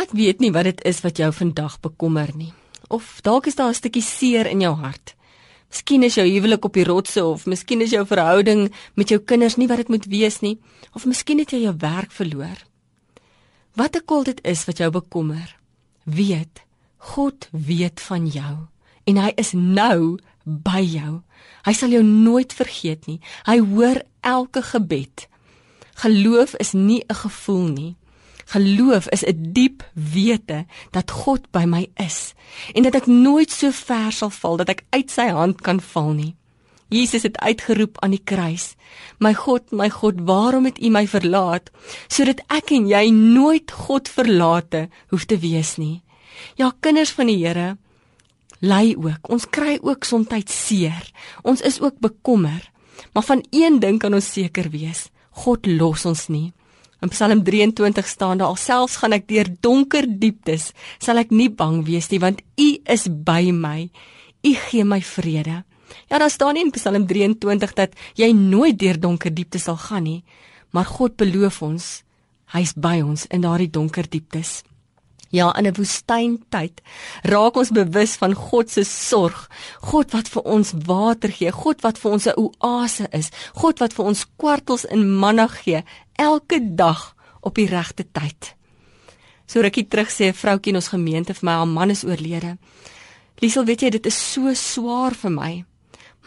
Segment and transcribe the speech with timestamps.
[0.00, 2.54] Ek weet nie wat dit is wat jou vandag bekommer nie.
[2.88, 5.14] Of dalk is daar 'n stukkie seer in jou hart.
[5.70, 9.56] Miskien is jou huwelik op die rotse of miskien is jou verhouding met jou kinders
[9.56, 10.58] nie wat dit moet wees nie,
[10.94, 12.64] of miskien het jy jou werk verloor.
[13.74, 15.56] Wat ek al dit is wat jou bekommer,
[16.04, 16.64] weet
[16.96, 18.56] God weet van jou
[19.04, 21.22] en hy is nou by jou.
[21.64, 23.20] Hy sal jou nooit vergeet nie.
[23.46, 25.28] Hy hoor elke gebed.
[25.94, 27.96] Geloof is nie 'n gevoel nie.
[28.50, 32.34] Geloof is 'n diep wete dat God by my is
[32.74, 36.12] en dat ek nooit so ver sal val dat ek uit sy hand kan val
[36.12, 36.34] nie.
[36.88, 38.74] Jesus het uitgeroep aan die kruis:
[39.18, 41.70] "My God, my God, waarom het U my verlaat?"
[42.08, 46.02] sodat ek en jy nooit God verlate hoef te wees nie.
[46.56, 47.76] Ja, kinders van die Here,
[48.60, 49.30] ly ook.
[49.30, 51.10] Ons kry ook soms seer.
[51.42, 52.70] Ons is ook bekommer.
[53.12, 56.52] Maar van een ding kan ons seker wees: God los ons nie.
[57.00, 61.84] In Psalm 23 staan daar: "Alselfs gaan ek deur donker dieptes, sal ek nie bang
[61.84, 63.90] wees nie, want U is by my.
[64.42, 65.64] U gee my vrede."
[66.08, 70.02] Ja, daar staan nie in Psalm 23 dat jy nooit deur donker dieptes sal gaan
[70.02, 70.24] nie,
[70.70, 72.02] maar God beloof ons,
[72.54, 74.62] hy's by ons in daardie donker dieptes.
[75.30, 76.80] Ja, in 'n woestyntyd
[77.22, 79.48] raak ons bewus van God se sorg.
[79.80, 83.92] God wat vir ons water gee, God wat vir ons 'n oase is, God wat
[83.92, 88.54] vir ons kwartels in manna gee elke dag op die regte tyd.
[89.46, 92.58] So rukkie terug sê 'n vroutjie in ons gemeente vir my, haar man is oorlede.
[93.40, 95.64] Liesel, weet jy, dit is so swaar vir my.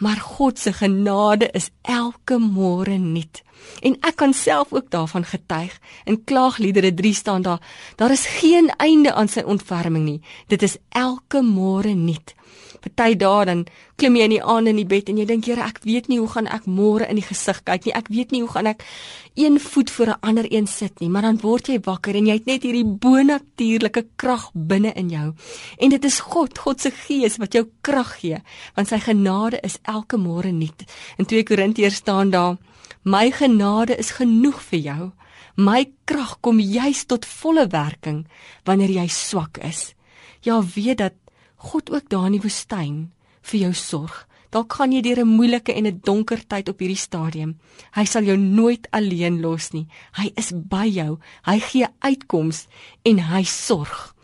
[0.02, 3.42] Maar God se genade is elke môre nuut.
[3.82, 5.80] En ek kan self ook daarvan getuig.
[6.04, 7.60] In Klaagliedere 3 staan daar:
[7.96, 10.20] Daar is geen einde aan sy ontferming nie.
[10.46, 12.34] Dit is elke môre nuut.
[12.84, 13.64] Party dae dan
[13.96, 16.18] klim jy in die aand in die bed en jy dink, Here, ek weet nie
[16.20, 17.94] hoe gaan ek môre in die gesig kyk nie.
[17.96, 18.84] Ek weet nie hoe gaan ek
[19.40, 21.08] een voet voor 'n ander een sit nie.
[21.08, 25.32] Maar dan word jy wakker en jy het net hierdie bonatuurlike krag binne in jou.
[25.78, 28.42] En dit is God, God se gees wat jou krag gee,
[28.74, 30.84] want sy genade is elke môre nuut.
[31.18, 32.56] In 2 Korintiërs staan daar
[33.04, 35.12] My genade is genoeg vir jou.
[35.56, 38.24] My krag kom juis tot volle werking
[38.64, 39.92] wanneer jy swak is.
[40.40, 41.14] Ja, weet dat
[41.56, 43.12] God ook daar in die woestyn
[43.44, 44.24] vir jou sorg.
[44.54, 47.58] Dalk gaan jy deur 'n moeilike en 'n donker tyd op hierdie stadium.
[47.92, 49.86] Hy sal jou nooit alleen los nie.
[50.12, 51.18] Hy is by jou.
[51.44, 52.66] Hy gee uitkoms
[53.02, 54.14] en hy sorg.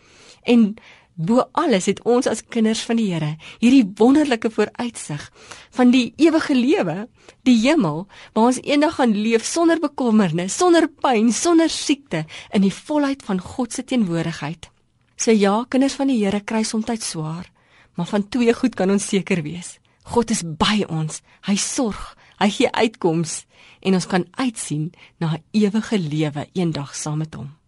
[0.43, 0.75] En
[1.15, 5.27] Bo alles het ons as kinders van die Here hierdie wonderlike vooruitsig
[5.75, 7.07] van die ewige lewe,
[7.43, 12.73] die hemel, waar ons eendag gaan leef sonder bekommernis, sonder pyn, sonder siekte in die
[12.73, 14.69] volheid van God se teenwoordigheid.
[15.15, 17.51] So ja, kinders van die Here kry soms tyd swaar,
[17.95, 19.77] maar van twee goed kan ons seker wees.
[20.03, 21.21] God is by ons.
[21.45, 23.43] Hy sorg, hy gee uitkoms
[23.85, 27.60] en ons kan uitsien na 'n ewige lewe eendag saam met hom.